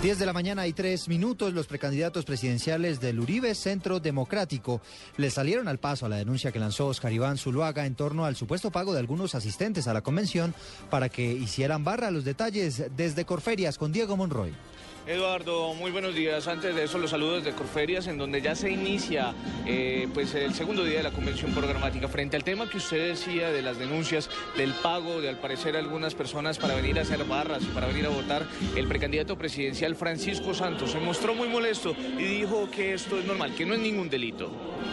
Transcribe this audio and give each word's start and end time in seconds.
10 0.00 0.20
de 0.20 0.26
la 0.26 0.32
mañana 0.32 0.64
y 0.68 0.72
3 0.72 1.08
minutos, 1.08 1.52
los 1.52 1.66
precandidatos 1.66 2.24
presidenciales 2.24 3.00
del 3.00 3.18
Uribe 3.18 3.52
Centro 3.56 3.98
Democrático 3.98 4.80
le 5.16 5.28
salieron 5.28 5.66
al 5.66 5.78
paso 5.78 6.06
a 6.06 6.08
la 6.08 6.18
denuncia 6.18 6.52
que 6.52 6.60
lanzó 6.60 6.86
Oscar 6.86 7.12
Iván 7.12 7.36
Zuluaga 7.36 7.84
en 7.84 7.96
torno 7.96 8.24
al 8.24 8.36
supuesto 8.36 8.70
pago 8.70 8.92
de 8.92 9.00
algunos 9.00 9.34
asistentes 9.34 9.88
a 9.88 9.92
la 9.92 10.02
convención 10.02 10.54
para 10.88 11.08
que 11.08 11.24
hicieran 11.24 11.82
barra 11.82 12.12
los 12.12 12.24
detalles 12.24 12.84
desde 12.96 13.24
Corferias 13.24 13.76
con 13.76 13.90
Diego 13.90 14.16
Monroy. 14.16 14.54
Eduardo, 15.08 15.72
muy 15.72 15.90
buenos 15.90 16.14
días. 16.14 16.46
Antes 16.48 16.74
de 16.74 16.84
eso, 16.84 16.98
los 16.98 17.08
saludos 17.08 17.42
de 17.42 17.52
Corferias, 17.52 18.06
en 18.08 18.18
donde 18.18 18.42
ya 18.42 18.54
se 18.54 18.70
inicia 18.70 19.32
eh, 19.64 20.06
pues 20.12 20.34
el 20.34 20.52
segundo 20.52 20.84
día 20.84 20.98
de 20.98 21.04
la 21.04 21.12
convención 21.12 21.52
programática. 21.52 22.08
Frente 22.08 22.36
al 22.36 22.44
tema 22.44 22.68
que 22.68 22.76
usted 22.76 23.08
decía 23.08 23.50
de 23.50 23.62
las 23.62 23.78
denuncias 23.78 24.28
del 24.58 24.74
pago 24.74 25.22
de, 25.22 25.30
al 25.30 25.38
parecer, 25.38 25.78
algunas 25.78 26.14
personas 26.14 26.58
para 26.58 26.74
venir 26.74 26.98
a 26.98 27.02
hacer 27.02 27.24
barras 27.24 27.62
y 27.62 27.68
para 27.68 27.86
venir 27.86 28.04
a 28.04 28.10
votar, 28.10 28.44
el 28.76 28.86
precandidato 28.86 29.38
presidencial 29.38 29.87
Francisco 29.96 30.54
Santos 30.54 30.92
se 30.92 31.00
mostró 31.00 31.34
muy 31.34 31.48
molesto 31.48 31.94
y 32.18 32.24
dijo 32.24 32.68
que 32.70 32.94
esto 32.94 33.18
es 33.18 33.24
normal, 33.24 33.54
que 33.54 33.66
no 33.66 33.74
es 33.74 33.80
ningún 33.80 34.08
delito. 34.08 34.50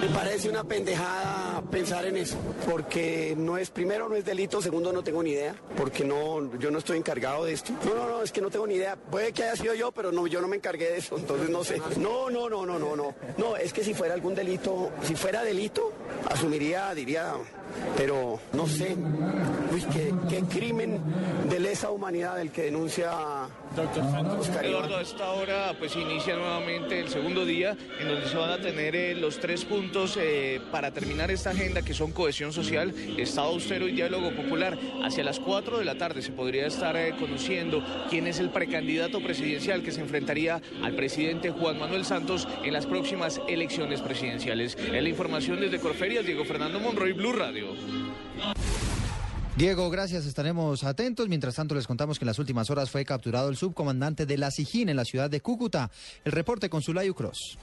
Me 0.00 0.08
parece 0.08 0.48
una 0.48 0.64
pendejada 0.64 1.62
pensar 1.70 2.04
en 2.06 2.16
eso, 2.16 2.36
porque 2.70 3.34
no 3.36 3.56
es, 3.56 3.70
primero 3.70 4.08
no 4.08 4.14
es 4.14 4.24
delito, 4.24 4.60
segundo 4.60 4.92
no 4.92 5.02
tengo 5.02 5.22
ni 5.22 5.30
idea, 5.30 5.54
porque 5.76 6.04
no, 6.04 6.58
yo 6.58 6.70
no 6.70 6.78
estoy 6.78 6.98
encargado 6.98 7.44
de 7.44 7.52
esto. 7.52 7.72
No, 7.84 7.94
no, 7.94 8.08
no, 8.08 8.22
es 8.22 8.32
que 8.32 8.40
no 8.40 8.50
tengo 8.50 8.66
ni 8.66 8.74
idea. 8.74 8.96
Puede 8.96 9.32
que 9.32 9.44
haya 9.44 9.56
sido 9.56 9.74
yo, 9.74 9.92
pero 9.92 10.12
no, 10.12 10.26
yo 10.26 10.40
no 10.40 10.48
me 10.48 10.56
encargué 10.56 10.90
de 10.90 10.98
eso, 10.98 11.16
entonces 11.16 11.48
no 11.48 11.64
sé. 11.64 11.80
No, 11.98 12.30
no, 12.30 12.48
no, 12.48 12.66
no, 12.66 12.78
no, 12.78 12.96
no. 12.96 13.14
No, 13.38 13.56
es 13.56 13.72
que 13.72 13.84
si 13.84 13.94
fuera 13.94 14.14
algún 14.14 14.34
delito, 14.34 14.90
si 15.02 15.14
fuera 15.14 15.42
delito, 15.42 15.92
asumiría, 16.28 16.94
diría, 16.94 17.34
pero 17.96 18.38
no 18.52 18.66
sé. 18.66 18.96
Uy, 19.72 19.84
qué, 19.92 20.42
crimen 20.50 21.00
de 21.48 21.60
lesa 21.60 21.90
humanidad 21.90 22.40
el 22.40 22.50
que 22.50 22.62
denuncia 22.62 23.12
Oscar. 24.38 24.64
Eduardo, 24.76 24.98
a 24.98 25.02
esta 25.02 25.30
hora 25.30 25.74
pues 25.78 25.96
inicia 25.96 26.36
nuevamente 26.36 27.00
el 27.00 27.08
segundo 27.08 27.46
día 27.46 27.74
en 27.98 28.08
donde 28.08 28.28
se 28.28 28.36
van 28.36 28.50
a 28.50 28.58
tener 28.58 28.94
eh, 28.94 29.14
los 29.14 29.38
tres 29.38 29.64
puntos 29.64 30.18
eh, 30.20 30.60
para 30.70 30.90
terminar 30.90 31.30
esta 31.30 31.50
agenda 31.50 31.80
que 31.80 31.94
son 31.94 32.12
cohesión 32.12 32.52
social, 32.52 32.92
Estado 33.16 33.48
austero 33.48 33.88
y 33.88 33.92
diálogo 33.92 34.32
popular. 34.32 34.78
Hacia 35.02 35.24
las 35.24 35.40
4 35.40 35.78
de 35.78 35.84
la 35.86 35.94
tarde 35.94 36.20
se 36.20 36.32
podría 36.32 36.66
estar 36.66 36.94
eh, 36.94 37.14
conociendo 37.18 37.82
quién 38.10 38.26
es 38.26 38.38
el 38.38 38.50
precandidato 38.50 39.22
presidencial 39.22 39.82
que 39.82 39.92
se 39.92 40.02
enfrentaría 40.02 40.60
al 40.82 40.94
presidente 40.94 41.50
Juan 41.50 41.78
Manuel 41.78 42.04
Santos 42.04 42.46
en 42.62 42.74
las 42.74 42.84
próximas 42.84 43.40
elecciones 43.48 44.02
presidenciales. 44.02 44.76
Es 44.76 45.02
la 45.02 45.08
información 45.08 45.58
desde 45.58 45.80
Corferias, 45.80 46.26
Diego 46.26 46.44
Fernando 46.44 46.80
Monroy, 46.80 47.12
Blue 47.12 47.32
Radio. 47.32 47.68
Diego, 49.56 49.88
gracias, 49.88 50.26
estaremos 50.26 50.84
atentos. 50.84 51.30
Mientras 51.30 51.54
tanto, 51.54 51.74
les 51.74 51.86
contamos 51.86 52.18
que 52.18 52.24
en 52.24 52.26
las 52.26 52.38
últimas 52.38 52.68
horas 52.68 52.90
fue 52.90 53.06
capturado 53.06 53.48
el 53.48 53.56
subcomandante 53.56 54.26
de 54.26 54.36
la 54.36 54.50
SIJIN 54.50 54.90
en 54.90 54.96
la 54.96 55.06
ciudad 55.06 55.30
de 55.30 55.40
Cúcuta. 55.40 55.90
El 56.26 56.32
reporte 56.32 56.68
con 56.68 56.82
Sulayu 56.82 57.14
Cross. 57.14 57.56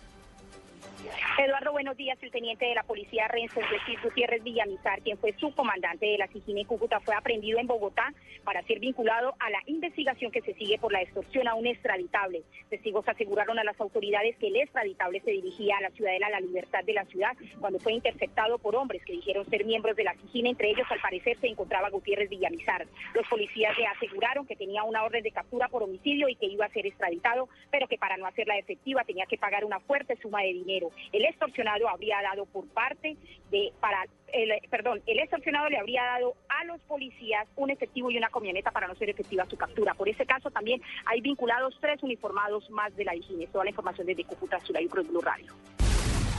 Buenos 1.74 1.98
días. 1.98 2.20
El 2.22 2.30
teniente 2.30 2.66
de 2.66 2.76
la 2.76 2.84
policía 2.84 3.28
Renzo 3.28 3.60
Jesús 3.60 4.00
Gutiérrez 4.04 4.44
Villamizar, 4.44 5.02
quien 5.02 5.18
fue 5.18 5.34
su 5.40 5.56
comandante 5.56 6.06
de 6.06 6.20
la 6.20 6.28
Sijina 6.28 6.62
en 6.62 6.68
Cúcuta, 6.68 7.00
fue 7.00 7.16
aprendido 7.16 7.58
en 7.58 7.66
Bogotá 7.66 8.14
para 8.44 8.62
ser 8.62 8.80
vinculado 8.80 9.34
a 9.40 9.50
la 9.50 9.58
investigación 9.66 10.32
que 10.32 10.42
se 10.42 10.54
sigue 10.54 10.78
por 10.78 10.94
la 10.94 11.02
extorsión 11.02 11.48
a 11.48 11.56
un 11.56 11.66
extraditable. 11.66 12.44
Testigos 12.70 13.10
aseguraron 13.10 13.58
a 13.58 13.64
las 13.64 13.82
autoridades 13.82 14.38
que 14.38 14.50
el 14.50 14.58
extraditable 14.58 15.20
se 15.22 15.32
dirigía 15.32 15.78
a 15.78 15.82
la 15.82 15.90
ciudadela 15.90 16.30
La 16.30 16.42
Libertad 16.42 16.84
de 16.84 16.94
la 16.94 17.06
ciudad 17.06 17.36
cuando 17.60 17.80
fue 17.80 17.94
interceptado 17.94 18.60
por 18.60 18.76
hombres 18.76 19.04
que 19.04 19.14
dijeron 19.14 19.50
ser 19.50 19.66
miembros 19.66 19.96
de 19.96 20.04
la 20.04 20.14
Sijina. 20.14 20.50
Entre 20.50 20.70
ellos, 20.70 20.86
al 20.92 21.02
parecer, 21.02 21.40
se 21.40 21.48
encontraba 21.48 21.90
Gutiérrez 21.90 22.30
Villamizar. 22.30 22.86
Los 23.16 23.28
policías 23.28 23.76
le 23.80 23.88
aseguraron 23.88 24.46
que 24.46 24.56
tenía 24.56 24.84
una 24.84 25.04
orden 25.04 25.24
de 25.24 25.32
captura 25.32 25.70
por 25.70 25.82
homicidio 25.82 26.30
y 26.30 26.36
que 26.36 26.46
iba 26.46 26.68
a 26.68 26.70
ser 26.70 26.86
extraditado, 26.86 27.50
pero 27.72 27.88
que 27.88 27.98
para 27.98 28.16
no 28.18 28.28
hacerla 28.28 28.60
efectiva 28.60 29.04
tenía 29.06 29.26
que 29.26 29.40
pagar 29.40 29.66
una 29.66 29.80
fuerte 29.80 30.16
suma 30.22 30.44
de 30.44 30.54
dinero. 30.54 30.92
El 31.12 31.26
extorsionado 31.64 31.90
habría 31.90 32.22
dado 32.22 32.46
por 32.46 32.68
parte 32.68 33.18
de 33.52 33.72
para 33.80 34.06
el, 34.34 34.50
perdón, 34.70 35.02
el 35.06 35.20
extorsionado 35.20 35.70
le 35.70 35.78
habría 35.78 36.04
dado 36.04 36.36
a 36.50 36.66
los 36.66 36.82
policías 36.82 37.48
un 37.56 37.70
efectivo 37.70 38.10
y 38.10 38.18
una 38.18 38.30
camioneta 38.30 38.72
para 38.72 38.88
no 38.88 38.96
ser 38.96 39.10
efectiva 39.10 39.46
su 39.50 39.58
captura. 39.58 39.94
Por 39.94 40.10
ese 40.10 40.26
caso 40.26 40.50
también 40.50 40.82
hay 41.06 41.22
vinculados 41.22 41.78
tres 41.80 42.02
uniformados 42.02 42.70
más 42.72 42.96
de 42.96 43.06
la 43.06 43.16
higiene. 43.16 43.48
Toda 43.48 43.66
la 43.66 43.70
información 43.70 44.08
desde 44.08 44.24
Cúcuta, 44.26 44.60
Zulay 44.60 44.88
Cruz 44.88 45.08
Blue 45.08 45.22
Radio. 45.22 45.54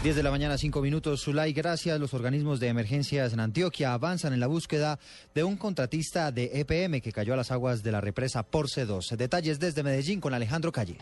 10 0.02 0.16
de 0.16 0.22
la 0.22 0.30
mañana, 0.30 0.58
5 0.58 0.82
minutos. 0.82 1.22
Zulay, 1.22 1.54
gracias. 1.54 1.98
Los 1.98 2.12
organismos 2.12 2.60
de 2.60 2.68
emergencias 2.68 3.32
en 3.32 3.40
Antioquia 3.40 3.94
avanzan 3.94 4.34
en 4.34 4.40
la 4.40 4.48
búsqueda 4.48 4.98
de 5.34 5.44
un 5.44 5.56
contratista 5.56 6.30
de 6.30 6.50
EPM 6.60 7.00
que 7.00 7.12
cayó 7.12 7.32
a 7.32 7.36
las 7.36 7.50
aguas 7.50 7.82
de 7.82 7.92
la 7.92 8.02
represa 8.02 8.42
Porce 8.42 8.84
2. 8.84 9.14
Detalles 9.16 9.58
desde 9.60 9.82
Medellín 9.82 10.20
con 10.20 10.34
Alejandro 10.34 10.72
Calle. 10.72 10.98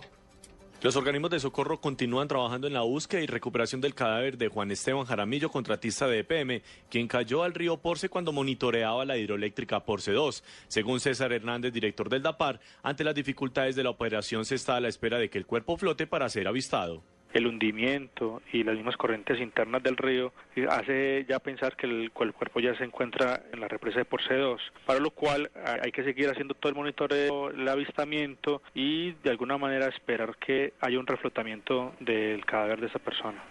Los 0.83 0.97
organismos 0.97 1.31
de 1.31 1.39
socorro 1.39 1.81
continúan 1.81 2.27
trabajando 2.27 2.67
en 2.67 2.73
la 2.73 2.81
búsqueda 2.81 3.21
y 3.21 3.29
recuperación 3.29 3.81
del 3.81 3.95
cadáver 3.95 4.37
de 4.37 4.49
Juan 4.49 4.73
Esteban 4.73 5.05
Jaramillo, 5.05 5.49
contratista 5.49 6.09
de 6.09 6.19
EPM, 6.19 6.61
quien 6.91 7.07
cayó 7.07 7.45
al 7.45 7.55
río 7.55 7.77
Porce 7.77 8.09
cuando 8.09 8.33
monitoreaba 8.33 9.05
la 9.05 9.17
hidroeléctrica 9.17 9.85
Porce 9.85 10.11
2. 10.11 10.43
Según 10.67 10.99
César 10.99 11.33
Hernández, 11.33 11.73
director 11.73 12.09
del 12.09 12.23
DAPAR, 12.23 12.59
ante 12.83 13.05
las 13.05 13.15
dificultades 13.15 13.77
de 13.77 13.85
la 13.85 13.91
operación 13.91 14.45
se 14.45 14.57
está 14.57 14.75
a 14.75 14.81
la 14.81 14.89
espera 14.89 15.21
de 15.21 15.31
que 15.31 15.39
el 15.39 15.47
cuerpo 15.47 15.77
flote 15.77 16.09
para 16.09 16.29
ser 16.29 16.49
avistado 16.49 17.05
el 17.33 17.47
hundimiento 17.47 18.43
y 18.53 18.63
las 18.65 18.77
mismas 18.77 18.97
corrientes 18.97 19.41
internas 19.41 19.83
del 19.83 19.97
río 19.97 20.33
hace 20.69 21.25
ya 21.29 21.39
pensar 21.39 21.77
que 21.77 21.87
el, 21.87 22.11
cuerpo 22.13 22.61
ya 22.61 22.77
se 22.77 22.85
encuentra 22.85 23.43
en 23.53 23.61
la 23.61 23.69
represa 23.69 23.99
de 23.99 24.05
Porce 24.05 24.35
2, 24.35 24.61
para 24.87 25.01
lo 25.01 25.11
cual 25.11 25.51
hay 25.83 25.93
que 25.93 26.05
seguir 26.05 26.29
haciendo 26.29 26.55
todo 26.55 26.71
el 26.71 26.77
monitoreo, 26.77 27.51
el 27.51 27.69
avistamiento 27.69 28.63
y 28.75 29.13
de 29.13 29.31
alguna 29.31 29.59
manera 29.59 29.87
esperar 29.89 30.37
que 30.37 30.73
haya 30.81 30.99
un 30.99 31.07
reflotamiento 31.07 31.95
del 32.01 32.45
cadáver 32.45 32.81
de 32.81 32.87
esa 32.89 32.99
persona. 32.99 33.43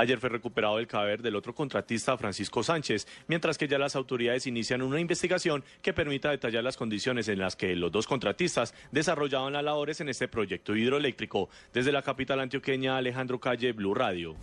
Ayer 0.00 0.20
fue 0.20 0.28
recuperado 0.28 0.78
el 0.78 0.86
cadáver 0.86 1.22
del 1.22 1.34
otro 1.34 1.52
contratista, 1.52 2.16
Francisco 2.16 2.62
Sánchez, 2.62 3.08
mientras 3.26 3.58
que 3.58 3.66
ya 3.66 3.78
las 3.78 3.96
autoridades 3.96 4.46
inician 4.46 4.80
una 4.80 5.00
investigación 5.00 5.64
que 5.82 5.92
permita 5.92 6.30
detallar 6.30 6.62
las 6.62 6.76
condiciones 6.76 7.26
en 7.26 7.40
las 7.40 7.56
que 7.56 7.74
los 7.74 7.90
dos 7.90 8.06
contratistas 8.06 8.74
desarrollaban 8.92 9.54
las 9.54 9.64
labores 9.64 10.00
en 10.00 10.08
este 10.08 10.28
proyecto 10.28 10.76
hidroeléctrico. 10.76 11.48
Desde 11.72 11.90
la 11.90 12.02
capital 12.02 12.38
antioqueña, 12.38 12.96
Alejandro 12.96 13.40
Calle, 13.40 13.72
Blue 13.72 13.92
Radio. 13.92 14.36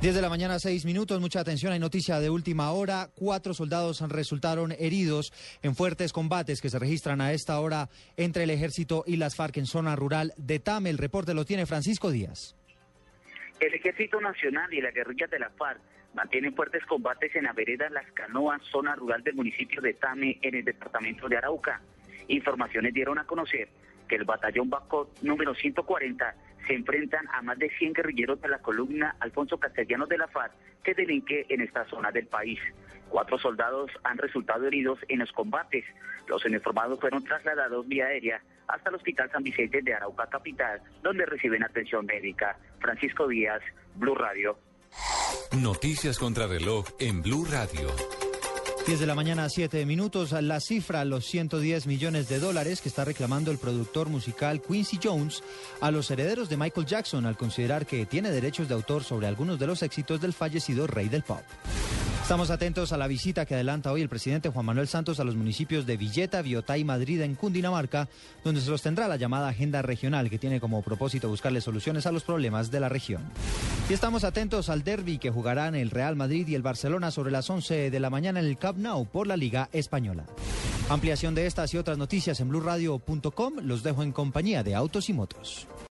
10 0.00 0.14
de 0.14 0.22
la 0.22 0.30
mañana, 0.30 0.58
6 0.58 0.86
minutos. 0.86 1.20
Mucha 1.20 1.40
atención. 1.40 1.74
Hay 1.74 1.78
noticia 1.78 2.18
de 2.18 2.30
última 2.30 2.70
hora. 2.70 3.10
Cuatro 3.14 3.52
soldados 3.52 4.00
resultaron 4.08 4.72
heridos 4.78 5.34
en 5.60 5.76
fuertes 5.76 6.14
combates 6.14 6.62
que 6.62 6.70
se 6.70 6.78
registran 6.78 7.20
a 7.20 7.34
esta 7.34 7.60
hora 7.60 7.90
entre 8.16 8.44
el 8.44 8.50
ejército 8.50 9.04
y 9.06 9.16
las 9.16 9.36
FARC 9.36 9.58
en 9.58 9.66
zona 9.66 9.96
rural 9.96 10.32
de 10.38 10.60
Tame. 10.60 10.88
El 10.88 10.96
reporte 10.96 11.34
lo 11.34 11.44
tiene 11.44 11.66
Francisco 11.66 12.10
Díaz. 12.10 12.56
El 13.60 13.74
Ejército 13.74 14.18
Nacional 14.22 14.72
y 14.72 14.80
la 14.80 14.90
guerrilla 14.90 15.26
de 15.26 15.38
la 15.38 15.50
FARC 15.50 15.80
mantienen 16.14 16.54
fuertes 16.54 16.82
combates 16.86 17.36
en 17.36 17.44
la 17.44 17.52
vereda 17.52 17.90
Las 17.90 18.10
Canoas, 18.12 18.62
zona 18.62 18.96
rural 18.96 19.22
del 19.22 19.34
municipio 19.34 19.82
de 19.82 19.92
Tame, 19.92 20.38
en 20.40 20.54
el 20.54 20.64
departamento 20.64 21.28
de 21.28 21.36
Arauca. 21.36 21.82
Informaciones 22.28 22.94
dieron 22.94 23.18
a 23.18 23.26
conocer 23.26 23.68
que 24.08 24.16
el 24.16 24.24
batallón 24.24 24.70
Bacot 24.70 25.20
número 25.20 25.54
140 25.54 26.34
se 26.66 26.74
enfrentan 26.74 27.28
a 27.28 27.42
más 27.42 27.58
de 27.58 27.68
100 27.68 27.92
guerrilleros 27.92 28.40
de 28.40 28.48
la 28.48 28.60
columna 28.60 29.14
Alfonso 29.20 29.58
Castellanos 29.58 30.08
de 30.08 30.16
la 30.16 30.28
FARC 30.28 30.52
que 30.82 30.94
delinque 30.94 31.44
en 31.50 31.60
esta 31.60 31.84
zona 31.84 32.10
del 32.10 32.28
país. 32.28 32.58
Cuatro 33.10 33.38
soldados 33.38 33.90
han 34.04 34.16
resultado 34.16 34.66
heridos 34.68 34.98
en 35.08 35.18
los 35.18 35.32
combates. 35.32 35.84
Los 36.28 36.44
uniformados 36.46 36.98
fueron 36.98 37.24
trasladados 37.24 37.86
vía 37.86 38.06
aérea 38.06 38.40
hasta 38.72 38.90
el 38.90 38.96
Hospital 38.96 39.30
San 39.30 39.42
Vicente 39.42 39.80
de 39.82 39.94
Arauca 39.94 40.26
Capital, 40.26 40.80
donde 41.02 41.26
reciben 41.26 41.62
atención 41.62 42.06
médica. 42.06 42.56
Francisco 42.80 43.28
Díaz, 43.28 43.60
Blue 43.96 44.14
Radio. 44.14 44.58
Noticias 45.60 46.18
contra 46.18 46.46
reloj 46.46 46.86
en 46.98 47.22
Blue 47.22 47.44
Radio. 47.44 47.88
10 48.86 48.98
de 48.98 49.06
la 49.06 49.14
mañana, 49.14 49.48
7 49.48 49.84
minutos. 49.84 50.32
La 50.32 50.58
cifra, 50.58 51.04
los 51.04 51.26
110 51.26 51.86
millones 51.86 52.28
de 52.28 52.38
dólares 52.38 52.80
que 52.80 52.88
está 52.88 53.04
reclamando 53.04 53.50
el 53.50 53.58
productor 53.58 54.08
musical 54.08 54.62
Quincy 54.62 54.98
Jones 55.02 55.44
a 55.80 55.90
los 55.90 56.10
herederos 56.10 56.48
de 56.48 56.56
Michael 56.56 56.86
Jackson 56.86 57.26
al 57.26 57.36
considerar 57.36 57.86
que 57.86 58.06
tiene 58.06 58.30
derechos 58.30 58.68
de 58.68 58.74
autor 58.74 59.04
sobre 59.04 59.26
algunos 59.26 59.58
de 59.58 59.66
los 59.66 59.82
éxitos 59.82 60.20
del 60.20 60.32
fallecido 60.32 60.86
rey 60.86 61.08
del 61.08 61.22
pop. 61.22 61.42
Estamos 62.30 62.50
atentos 62.50 62.92
a 62.92 62.96
la 62.96 63.08
visita 63.08 63.44
que 63.44 63.54
adelanta 63.56 63.90
hoy 63.90 64.02
el 64.02 64.08
presidente 64.08 64.50
Juan 64.50 64.64
Manuel 64.64 64.86
Santos 64.86 65.18
a 65.18 65.24
los 65.24 65.34
municipios 65.34 65.84
de 65.84 65.96
Villeta, 65.96 66.42
Biotá 66.42 66.78
y 66.78 66.84
Madrid 66.84 67.22
en 67.22 67.34
Cundinamarca, 67.34 68.08
donde 68.44 68.60
se 68.60 68.68
sostendrá 68.68 69.08
la 69.08 69.16
llamada 69.16 69.48
Agenda 69.48 69.82
Regional, 69.82 70.30
que 70.30 70.38
tiene 70.38 70.60
como 70.60 70.80
propósito 70.80 71.28
buscarle 71.28 71.60
soluciones 71.60 72.06
a 72.06 72.12
los 72.12 72.22
problemas 72.22 72.70
de 72.70 72.78
la 72.78 72.88
región. 72.88 73.24
Y 73.88 73.94
estamos 73.94 74.22
atentos 74.22 74.68
al 74.68 74.84
derby 74.84 75.18
que 75.18 75.32
jugarán 75.32 75.74
el 75.74 75.90
Real 75.90 76.14
Madrid 76.14 76.46
y 76.46 76.54
el 76.54 76.62
Barcelona 76.62 77.10
sobre 77.10 77.32
las 77.32 77.50
11 77.50 77.90
de 77.90 78.00
la 78.00 78.10
mañana 78.10 78.38
en 78.38 78.46
el 78.46 78.58
Camp 78.58 78.78
Nou 78.78 79.06
por 79.06 79.26
la 79.26 79.36
Liga 79.36 79.68
Española. 79.72 80.24
Ampliación 80.88 81.34
de 81.34 81.46
estas 81.46 81.74
y 81.74 81.78
otras 81.78 81.98
noticias 81.98 82.38
en 82.38 82.50
blurradio.com. 82.50 83.54
Los 83.64 83.82
dejo 83.82 84.04
en 84.04 84.12
compañía 84.12 84.62
de 84.62 84.76
Autos 84.76 85.08
y 85.08 85.14
Motos. 85.14 85.66